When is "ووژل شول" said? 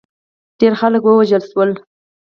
1.05-1.69